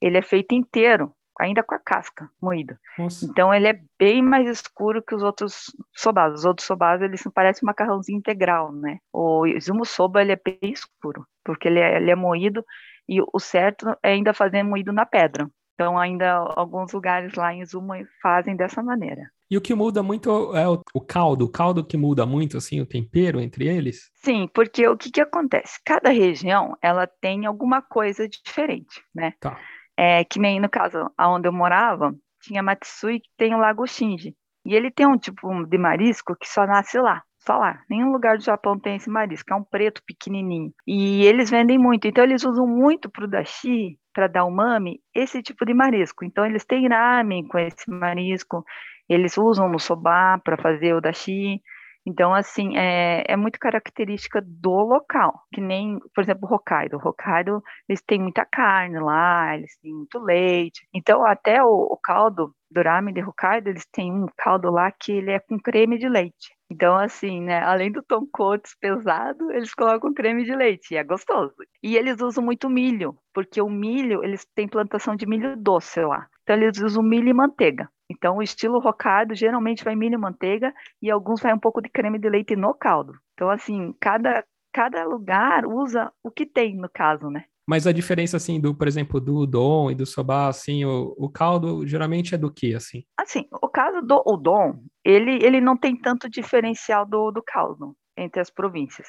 [0.00, 2.78] ele é feito inteiro ainda com a casca moída.
[2.98, 3.24] Nossa.
[3.24, 6.34] Então ele é bem mais escuro que os outros sobás.
[6.34, 8.98] Os outros sobás, eles parecem um macarrãozinho integral, né?
[9.12, 12.64] O izumo soba, ele é bem escuro, porque ele é, ele é moído
[13.08, 15.48] e o certo é ainda fazer moído na pedra.
[15.78, 19.30] Então ainda alguns lugares lá em Izumo fazem dessa maneira.
[19.48, 22.80] E o que muda muito é o, o, caldo, o caldo que muda muito, assim,
[22.80, 24.10] o tempero entre eles?
[24.16, 25.78] Sim, porque o que, que acontece?
[25.84, 29.34] Cada região, ela tem alguma coisa diferente, né?
[29.38, 29.56] Tá.
[29.96, 32.12] É, que nem no caso, onde eu morava,
[32.42, 34.34] tinha Matsui que tem o Lago Shinji.
[34.66, 37.22] E ele tem um tipo de marisco que só nasce lá,
[37.56, 37.80] lá.
[37.88, 40.72] Nenhum lugar do Japão tem esse marisco, é um preto pequenininho.
[40.86, 45.64] E eles vendem muito, então eles usam muito pro dashi, para dar umami, esse tipo
[45.64, 46.24] de marisco.
[46.24, 48.64] Então eles têm ramen com esse marisco,
[49.08, 51.60] eles usam no soba para fazer o dashi.
[52.06, 56.96] Então, assim, é, é muito característica do local, que nem, por exemplo, Hokkaido.
[56.96, 60.88] Hokkaido, eles têm muita carne lá, eles têm muito leite.
[60.94, 65.12] Então, até o, o caldo do ramen de Hokkaido, eles têm um caldo lá que
[65.12, 66.57] ele é com creme de leite.
[66.70, 71.54] Então, assim, né, além do tonkotsu pesado, eles colocam creme de leite, e é gostoso.
[71.82, 76.28] E eles usam muito milho, porque o milho, eles têm plantação de milho doce lá.
[76.42, 77.88] Então, eles usam milho e manteiga.
[78.10, 81.88] Então, o estilo rocado geralmente vai milho e manteiga e alguns vai um pouco de
[81.88, 83.14] creme de leite no caldo.
[83.34, 87.44] Então, assim, cada, cada lugar usa o que tem no caso, né?
[87.68, 91.28] Mas a diferença, assim, do, por exemplo, do udon e do soba, assim, o, o
[91.28, 93.04] caldo geralmente é do que, assim?
[93.14, 98.40] Assim, o caso do udon, ele, ele não tem tanto diferencial do, do caldo entre
[98.42, 99.08] as províncias.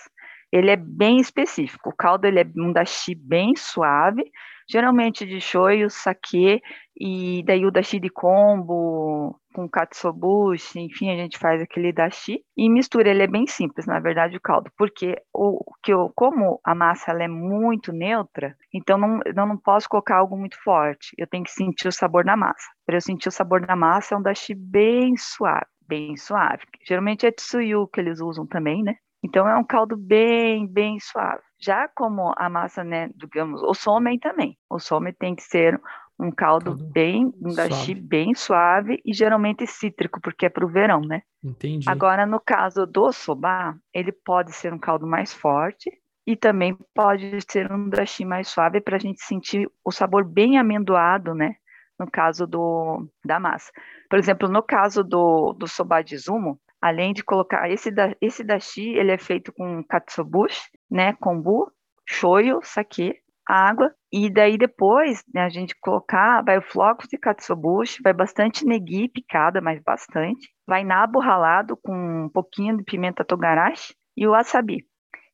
[0.49, 1.89] Ele é bem específico.
[1.89, 4.23] O caldo, ele é um dashi bem suave,
[4.69, 6.61] geralmente de shoyu, sake
[6.97, 12.69] e daí o dashi de combo com katsuobushi, enfim, a gente faz aquele dashi e
[12.69, 16.75] mistura, ele é bem simples, na verdade, o caldo, porque o que eu, como a
[16.75, 21.27] massa ela é muito neutra, então não, eu não posso colocar algo muito forte, eu
[21.27, 22.69] tenho que sentir o sabor da massa.
[22.85, 26.63] Para eu sentir o sabor da massa, é um dashi bem suave, bem suave.
[26.87, 28.95] Geralmente é tsuyu que eles usam também, né?
[29.23, 31.41] Então é um caldo bem, bem suave.
[31.59, 34.57] Já como a massa, né, digamos, o somen também.
[34.69, 35.81] O somen tem que ser
[36.17, 40.69] um caldo, caldo bem, um dashi bem suave e geralmente cítrico, porque é para o
[40.69, 41.21] verão, né?
[41.43, 41.89] Entendi.
[41.89, 45.89] Agora, no caso do soba, ele pode ser um caldo mais forte
[46.27, 50.57] e também pode ser um dashi mais suave para a gente sentir o sabor bem
[50.57, 51.55] amendoado, né?
[51.97, 53.71] No caso do, da massa.
[54.09, 58.43] Por exemplo, no caso do, do soba de zumo, além de colocar esse, da, esse
[58.43, 61.71] dashi, ele é feito com katsuobushi, né, kombu,
[62.07, 63.13] shoyu, sake,
[63.47, 68.65] água, e daí depois, né, a gente colocar, vai o flocos de katsuobushi, vai bastante
[68.65, 74.31] negi picada, mas bastante, vai nabo ralado com um pouquinho de pimenta togarashi e o
[74.31, 74.88] wasabi.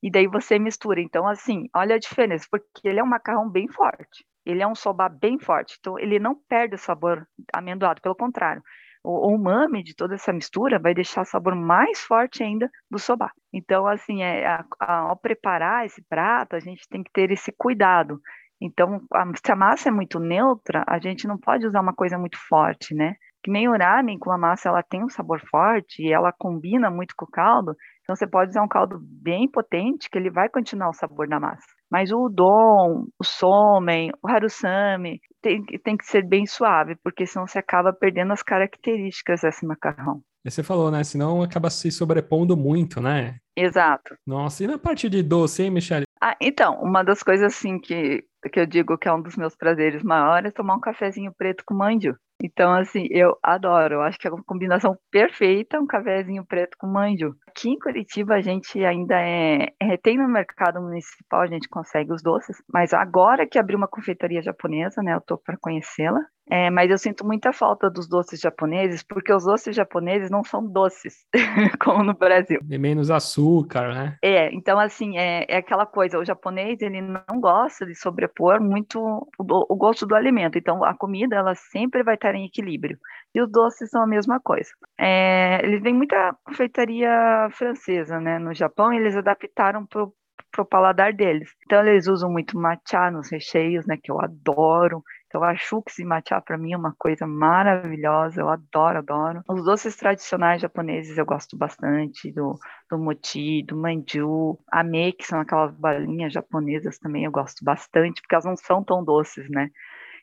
[0.05, 1.01] E daí você mistura.
[1.01, 4.23] Então, assim, olha a diferença, porque ele é um macarrão bem forte.
[4.45, 8.61] Ele é um soba bem forte, então ele não perde o sabor amendoado, pelo contrário
[9.05, 12.97] o, o umami de toda essa mistura vai deixar o sabor mais forte ainda do
[12.97, 13.31] soba.
[13.53, 17.51] Então, assim, é, a, a, ao preparar esse prato, a gente tem que ter esse
[17.51, 18.19] cuidado.
[18.59, 22.17] Então, a, se a massa é muito neutra, a gente não pode usar uma coisa
[22.17, 23.15] muito forte, né?
[23.43, 26.89] Que nem o ramen, com a massa ela tem um sabor forte e ela combina
[26.89, 30.47] muito com o caldo, então você pode usar um caldo bem potente que ele vai
[30.47, 31.65] continuar o sabor da massa.
[31.91, 37.47] Mas o udon, o somen, o harusame, tem, tem que ser bem suave, porque senão
[37.47, 40.21] você acaba perdendo as características desse macarrão.
[40.43, 41.03] Você falou, né?
[41.03, 43.37] Senão acaba se sobrepondo muito, né?
[43.57, 44.15] Exato.
[44.25, 46.05] Nossa, e na parte de doce, hein, Michelle?
[46.21, 49.55] Ah, então, uma das coisas assim que, que eu digo que é um dos meus
[49.55, 52.15] prazeres maiores é tomar um cafezinho preto com mandio.
[52.43, 53.95] Então, assim, eu adoro.
[53.95, 57.35] Eu acho que é uma combinação perfeita, um cafezinho preto com manjo.
[57.47, 62.11] Aqui em Curitiba, a gente ainda é, é, Tem no mercado municipal, a gente consegue
[62.11, 65.13] os doces, mas agora que abriu uma confeitaria japonesa, né?
[65.15, 66.19] Eu tô para conhecê-la.
[66.49, 70.65] É, mas eu sinto muita falta dos doces japoneses, porque os doces japoneses não são
[70.65, 71.25] doces,
[71.83, 72.59] como no Brasil.
[72.67, 74.17] Tem menos açúcar, né?
[74.21, 78.99] É, então assim, é, é aquela coisa, o japonês, ele não gosta de sobrepor muito
[78.99, 82.97] o, o gosto do alimento, então a comida, ela sempre vai estar em equilíbrio.
[83.33, 84.69] E os doces são a mesma coisa.
[84.97, 91.11] É, eles têm muita confeitaria francesa, né, no Japão, e eles adaptaram para o paladar
[91.11, 91.49] deles.
[91.65, 95.03] Então eles usam muito matcha nos recheios, né, que eu adoro.
[95.35, 99.41] Então, a chux e matcha para mim é uma coisa maravilhosa, eu adoro, adoro.
[99.49, 102.57] Os doces tradicionais japoneses eu gosto bastante, do,
[102.89, 108.33] do mochi, do manju, ame, que são aquelas balinhas japonesas também eu gosto bastante, porque
[108.33, 109.71] elas não são tão doces, né?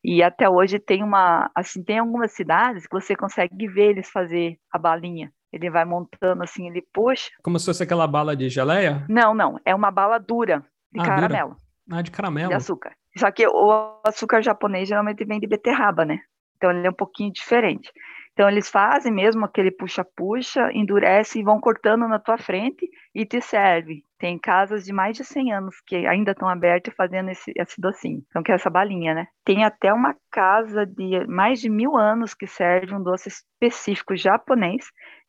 [0.03, 4.57] E até hoje tem uma, assim, tem algumas cidades que você consegue ver eles fazer
[4.73, 5.31] a balinha.
[5.53, 7.29] Ele vai montando assim, ele puxa.
[7.43, 9.05] Como se fosse aquela bala de geleia?
[9.11, 11.51] Não, não, é uma bala dura de ah, caramelo.
[11.51, 11.99] Dura.
[11.99, 12.49] Ah, de caramelo.
[12.49, 12.95] De açúcar.
[13.17, 16.21] Só que o açúcar japonês geralmente vem de beterraba, né?
[16.57, 17.91] Então ele é um pouquinho diferente.
[18.33, 23.43] Então eles fazem mesmo aquele puxa-puxa, endurece e vão cortando na tua frente e te
[23.43, 24.05] serve.
[24.19, 28.23] Tem casas de mais de 100 anos que ainda estão abertas fazendo esse, esse docinho.
[28.31, 29.27] Então que é essa balinha, né?
[29.45, 34.87] Tem até uma casa de mais de mil anos que serve um doce específico japonês.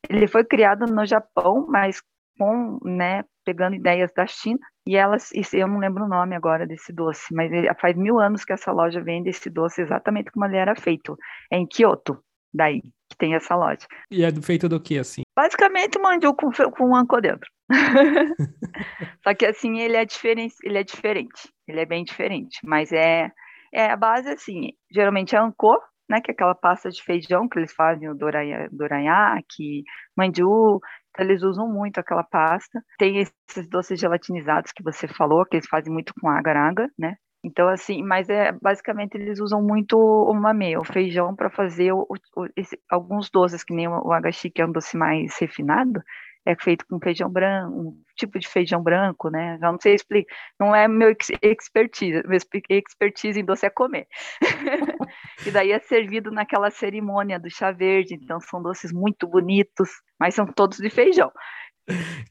[0.08, 2.02] Ele foi criado no Japão, mas
[2.38, 6.92] com, né, pegando ideias da China, e elas, eu não lembro o nome agora desse
[6.92, 10.74] doce, mas faz mil anos que essa loja vende esse doce exatamente como ele era
[10.74, 11.16] feito,
[11.50, 12.18] é em Kyoto,
[12.52, 13.86] daí, que tem essa loja.
[14.10, 15.22] E é feito do que, assim?
[15.36, 17.48] Basicamente mandioca com, com anco dentro.
[19.24, 23.30] Só que assim, ele é diferente, ele é diferente, ele é bem diferente, mas é,
[23.72, 25.78] é a base assim, geralmente é anco,
[26.08, 29.82] né, que é aquela pasta de feijão que eles fazem, o dorayaki,
[30.14, 30.80] mandiu, então,
[31.18, 32.82] eles usam muito aquela pasta.
[32.98, 37.16] Tem esses doces gelatinizados que você falou, que eles fazem muito com agar-agar, né?
[37.44, 42.06] Então, assim, mas é basicamente eles usam muito o mamê, o feijão, para fazer o,
[42.08, 44.10] o, esse, alguns doces, que nem o, o
[44.52, 46.02] que é um doce mais refinado,
[46.46, 49.58] é feito com feijão branco, um tipo de feijão branco, né?
[49.60, 52.38] Já não sei explicar, não é meu expertise, meu
[52.70, 54.06] expertise em doce é comer.
[55.46, 60.34] e daí é servido naquela cerimônia do chá verde, então são doces muito bonitos, mas
[60.34, 61.30] são todos de feijão.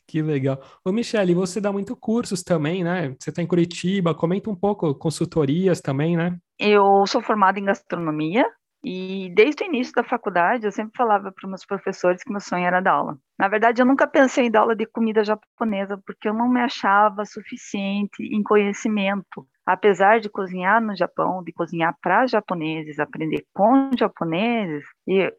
[0.07, 0.59] Que legal.
[0.83, 3.15] Ô, Michele, você dá muito cursos também, né?
[3.19, 6.37] Você está em Curitiba, comenta um pouco, consultorias também, né?
[6.57, 8.45] Eu sou formada em gastronomia,
[8.83, 12.65] e desde o início da faculdade, eu sempre falava para meus professores que meu sonho
[12.65, 13.17] era dar aula.
[13.39, 16.59] Na verdade, eu nunca pensei em dar aula de comida japonesa, porque eu não me
[16.59, 19.47] achava suficiente em conhecimento.
[19.65, 24.83] Apesar de cozinhar no Japão, de cozinhar para japoneses, aprender com japoneses,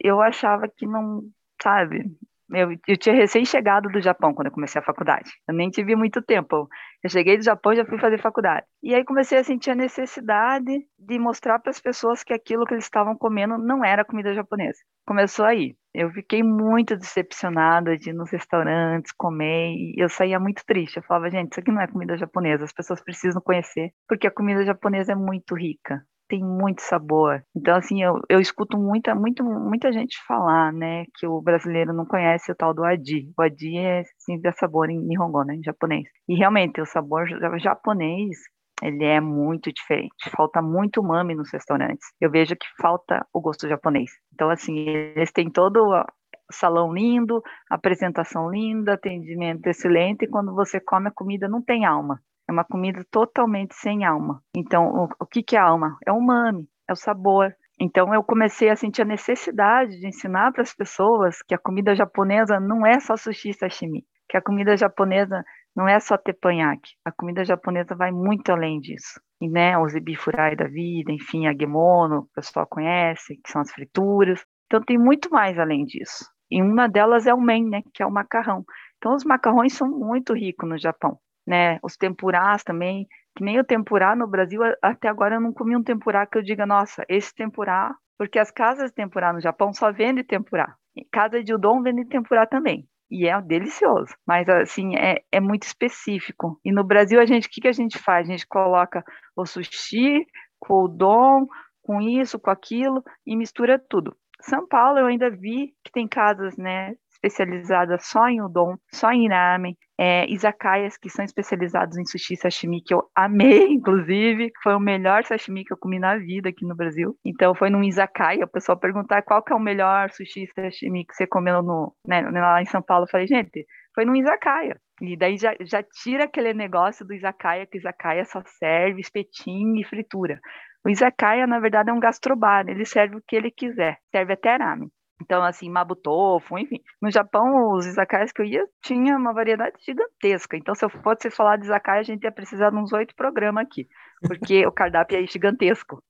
[0.01, 1.23] eu achava que não,
[1.63, 2.11] sabe,
[2.53, 5.31] eu, eu tinha recém-chegado do Japão quando eu comecei a faculdade.
[5.49, 6.69] Eu nem tive muito tempo.
[7.03, 8.67] Eu cheguei do Japão já fui fazer faculdade.
[8.83, 12.75] E aí comecei a sentir a necessidade de mostrar para as pessoas que aquilo que
[12.75, 14.79] eles estavam comendo não era comida japonesa.
[15.07, 15.77] Começou aí.
[15.93, 20.97] Eu fiquei muito decepcionada de ir nos restaurantes comer e eu saía muito triste.
[20.97, 24.31] Eu falava, gente, isso aqui não é comida japonesa, as pessoas precisam conhecer, porque a
[24.31, 27.43] comida japonesa é muito rica tem muito sabor.
[27.55, 32.07] Então, assim, eu, eu escuto muita, muito, muita gente falar, né, que o brasileiro não
[32.07, 33.31] conhece o tal do adi.
[33.37, 36.09] O adi é, assim, de sabor em Nihongo, né, em japonês.
[36.29, 37.27] E realmente, o sabor
[37.59, 38.37] japonês,
[38.83, 40.31] ele é muito diferente.
[40.37, 42.07] Falta muito umami nos restaurantes.
[42.21, 44.11] Eu vejo que falta o gosto japonês.
[44.33, 46.05] Então, assim, eles têm todo o
[46.51, 52.21] salão lindo, apresentação linda, atendimento excelente, e quando você come a comida não tem alma.
[52.55, 54.41] Uma comida totalmente sem alma.
[54.57, 55.99] Então, o, o que, que é alma?
[56.07, 57.53] É o umami, é o sabor.
[57.81, 61.97] Então, eu comecei a sentir a necessidade de ensinar para as pessoas que a comida
[61.97, 66.93] japonesa não é só sushi e sashimi, que a comida japonesa não é só teppanyaki.
[67.05, 69.21] A comida japonesa vai muito além disso.
[69.41, 73.73] E, né, os ibifurai da vida, enfim, a gemono, o pessoal conhece, que são as
[73.73, 74.45] frituras.
[74.67, 76.25] Então, tem muito mais além disso.
[76.49, 78.65] E uma delas é o men, né, que é o macarrão.
[78.99, 81.79] Então, os macarrões são muito ricos no Japão né?
[81.83, 85.83] Os tempurás também, que nem o tempurá no Brasil, até agora eu não comi um
[85.83, 89.93] tempurá que eu diga, nossa, esse tempurá, porque as casas de tempurá no Japão só
[89.93, 90.75] vendem tempurá.
[91.11, 92.89] Casa de udon vende tempurá também.
[93.11, 96.59] E é delicioso, mas assim, é, é muito específico.
[96.65, 98.29] E no Brasil, a gente, o que, que a gente faz?
[98.29, 99.05] A gente coloca
[99.37, 100.27] o sushi
[100.59, 101.47] com o udon,
[101.83, 104.17] com isso, com aquilo, e mistura tudo.
[104.41, 109.29] São Paulo eu ainda vi que tem casas, né, especializada só em udon, só em
[109.29, 114.81] ramen, é, izakayas que são especializados em sushi sashimi, que eu amei, inclusive, foi o
[114.81, 117.17] melhor sashimi que eu comi na vida aqui no Brasil.
[117.25, 121.15] Então foi num izakaya, o pessoal perguntar qual que é o melhor sushi sashimi que
[121.15, 123.05] você comeu no, né, lá em São Paulo.
[123.05, 124.77] Eu falei, gente, foi num izakaya.
[125.01, 129.85] E daí já, já tira aquele negócio do izakaya, que izakaya só serve espetinho e
[129.85, 130.39] fritura.
[130.85, 134.57] O izakaya, na verdade, é um gastrobar, ele serve o que ele quiser, serve até
[134.57, 134.91] ramen.
[135.21, 136.81] Então, assim, mabutofo, enfim.
[137.01, 140.57] No Japão, os izakayas que eu ia tinha uma variedade gigantesca.
[140.57, 143.65] Então, se eu fosse falar de izakaya, a gente ia precisar de uns oito programas
[143.65, 143.87] aqui,
[144.27, 146.03] porque o cardápio é gigantesco.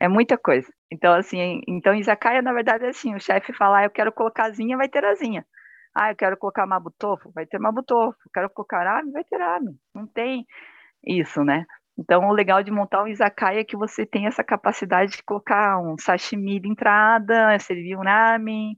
[0.00, 0.68] É muita coisa.
[0.90, 4.46] Então, assim, então izakaya, na verdade, é assim, o chefe fala, ah, eu quero colocar
[4.46, 5.44] azinha, vai ter azinha.
[5.94, 8.16] Ah, eu quero colocar mabutofo, vai ter mabutofo.
[8.32, 9.74] Quero colocar ramen, vai ter ramen.
[9.94, 10.46] Não tem
[11.04, 11.64] isso, né?
[11.98, 15.80] Então, o legal de montar um izakaya é que você tem essa capacidade de colocar
[15.80, 18.76] um sashimi de entrada, servir um ramen,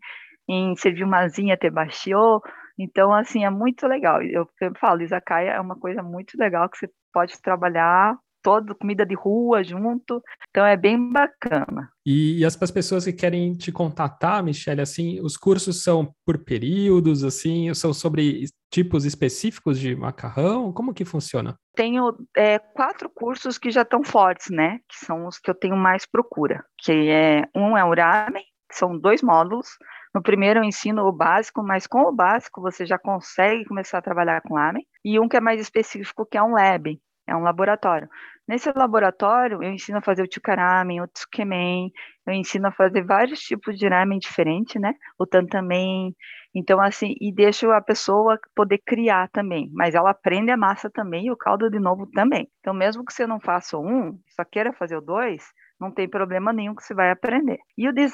[0.49, 2.41] em servir uma asinha tebashio.
[2.79, 4.23] Então, assim, é muito legal.
[4.23, 9.05] Eu sempre falo, izakaya é uma coisa muito legal que você pode trabalhar toda comida
[9.05, 10.23] de rua junto.
[10.51, 11.91] Então é bem bacana.
[12.05, 16.39] E, e as, as pessoas que querem te contatar, Michelle, assim, os cursos são por
[16.39, 20.73] períodos, assim, são sobre tipos específicos de macarrão?
[20.73, 21.57] Como que funciona?
[21.75, 24.79] Tenho é, quatro cursos que já estão fortes, né?
[24.89, 26.65] Que são os que eu tenho mais procura.
[26.79, 29.69] Que é um é o ramen, que são dois módulos.
[30.15, 34.03] No primeiro eu ensino o básico, mas com o básico você já consegue começar a
[34.03, 34.85] trabalhar com ramen.
[35.05, 36.99] E um que é mais específico, que é um lab,
[37.31, 38.09] é um laboratório.
[38.47, 41.93] Nesse laboratório, eu ensino a fazer o tukaramen, o tsukemen,
[42.27, 44.93] eu ensino a fazer vários tipos de ramen diferentes, né?
[45.17, 46.13] O tantamen.
[46.53, 51.27] Então, assim, e deixo a pessoa poder criar também, mas ela aprende a massa também
[51.27, 52.49] e o caldo de novo também.
[52.59, 55.45] Então, mesmo que você não faça um, só queira fazer o dois,
[55.81, 57.59] não tem problema nenhum que você vai aprender.
[57.79, 58.05] E o de.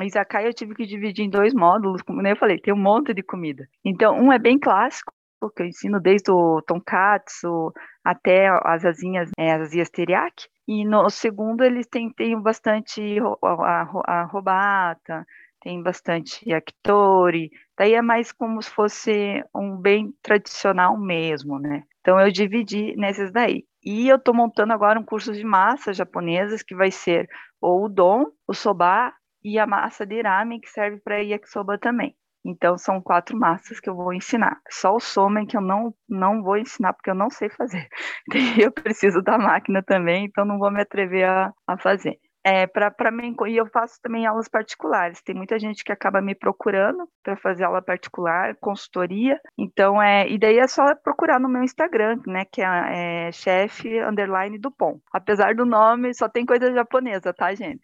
[0.00, 3.12] O izakaya eu tive que dividir em dois módulos, como eu falei, tem um monte
[3.12, 3.66] de comida.
[3.84, 5.12] Então, um é bem clássico,
[5.54, 7.72] que eu ensino desde o tonkatsu
[8.04, 10.48] até as asinhas, é, as asinhas teriyaki.
[10.66, 13.00] E no segundo eles têm, têm bastante
[13.42, 15.24] a, a, a robata,
[15.60, 21.84] tem bastante yakitori, daí é mais como se fosse um bem tradicional mesmo, né?
[22.00, 23.64] Então eu dividi nesses daí.
[23.84, 27.28] E eu estou montando agora um curso de massas japonesas que vai ser
[27.60, 29.12] o udon, o soba
[29.42, 32.14] e a massa de ramen que serve para yakisoba também.
[32.44, 34.60] Então, são quatro massas que eu vou ensinar.
[34.70, 37.88] Só o somen que eu não, não vou ensinar, porque eu não sei fazer.
[38.58, 42.18] Eu preciso da máquina também, então não vou me atrever a, a fazer
[42.48, 45.22] é, para mim, e eu faço também aulas particulares.
[45.22, 49.38] Tem muita gente que acaba me procurando para fazer aula particular, consultoria.
[49.56, 54.00] Então, é, e daí é só procurar no meu Instagram, né, que é, é chefe
[54.00, 54.98] underline do Pom.
[55.12, 57.82] Apesar do nome, só tem coisa japonesa, tá, gente?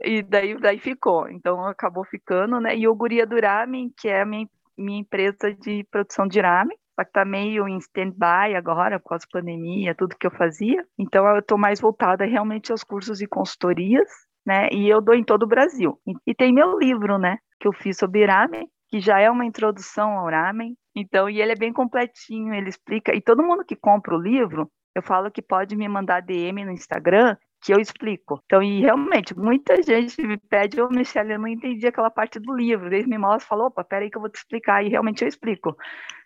[0.00, 1.28] E daí, daí ficou.
[1.28, 2.76] Então, acabou ficando, né?
[2.76, 4.46] E o Guria do Ramen, que é a minha,
[4.76, 9.40] minha empresa de produção de ramen, só que tá meio em stand-by agora, causa da
[9.40, 10.84] pandemia, tudo que eu fazia.
[10.98, 14.08] Então eu estou mais voltada realmente aos cursos e consultorias,
[14.46, 14.68] né?
[14.70, 15.98] E eu dou em todo o Brasil.
[16.26, 17.38] E tem meu livro, né?
[17.58, 20.76] Que eu fiz sobre ramen, que já é uma introdução ao ramen.
[20.94, 23.14] Então, e ele é bem completinho, ele explica.
[23.14, 26.70] E todo mundo que compra o livro, eu falo que pode me mandar DM no
[26.70, 28.42] Instagram que eu explico.
[28.44, 32.54] Então, e realmente, muita gente me pede, ô Michelle, eu não entendi aquela parte do
[32.54, 32.86] livro.
[32.88, 35.74] Eles me mostram, falou, opa, peraí que eu vou te explicar, e realmente eu explico.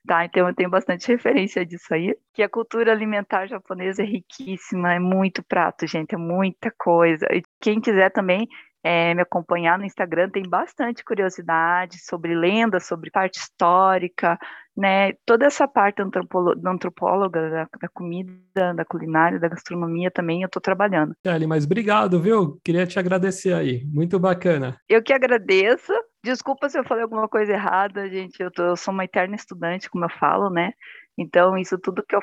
[0.05, 4.95] Tá, então eu tenho bastante referência disso aí, que a cultura alimentar japonesa é riquíssima,
[4.95, 7.25] é muito prato, gente, é muita coisa.
[7.31, 8.49] E quem quiser também,
[8.83, 14.37] é, me acompanhar no Instagram, tem bastante curiosidade sobre lendas, sobre parte histórica,
[14.79, 15.13] né?
[15.27, 20.63] Toda essa parte da antropóloga, da, da, comida, da culinária, da gastronomia também eu estou
[20.63, 21.17] trabalhando.
[21.25, 22.61] Kelly, mas obrigado, viu?
[22.65, 24.79] Queria te agradecer aí, muito bacana.
[24.89, 25.93] Eu que agradeço.
[26.23, 28.41] Desculpa se eu falei alguma coisa errada, gente.
[28.41, 30.71] Eu, tô, eu sou uma eterna estudante, como eu falo, né?
[31.19, 32.21] Então, isso tudo que eu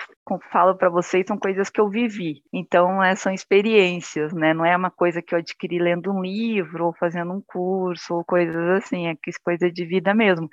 [0.49, 2.41] falo para vocês são coisas que eu vivi.
[2.53, 4.53] Então, é, são experiências, né?
[4.53, 8.23] Não é uma coisa que eu adquiri lendo um livro ou fazendo um curso ou
[8.23, 10.47] coisas assim, é que coisa de vida mesmo.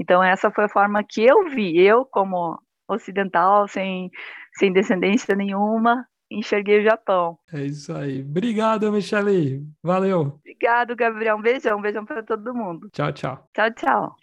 [0.00, 1.76] Então, essa foi a forma que eu vi.
[1.76, 2.56] Eu, como
[2.88, 4.10] ocidental, sem,
[4.56, 7.36] sem descendência nenhuma, enxerguei o Japão.
[7.52, 8.22] É isso aí.
[8.22, 9.66] Obrigado, Michele.
[9.82, 10.38] Valeu.
[10.38, 11.36] Obrigado, Gabriel.
[11.36, 11.78] Um beijão.
[11.78, 12.88] Um beijão para todo mundo.
[12.92, 13.48] Tchau, tchau.
[13.52, 14.16] Tchau, tchau.